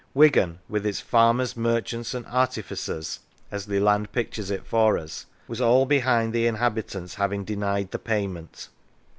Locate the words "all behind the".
5.61-6.47